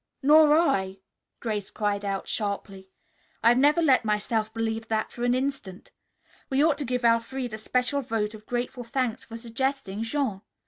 "Nor 0.23 0.57
I," 0.57 0.97
Grace 1.39 1.69
cried 1.69 2.03
out 2.03 2.27
sharply. 2.27 2.89
"I've 3.43 3.59
never 3.59 3.83
let 3.83 4.03
myself 4.03 4.51
believe 4.51 4.87
that 4.87 5.11
for 5.11 5.23
an 5.23 5.35
instant. 5.35 5.91
We 6.49 6.63
ought 6.63 6.79
to 6.79 6.85
give 6.85 7.05
Elfreda 7.05 7.59
special 7.59 8.01
vote 8.01 8.33
of 8.33 8.47
grateful 8.47 8.83
thanks 8.83 9.23
for 9.25 9.37
suggesting 9.37 10.01
Jean. 10.01 10.41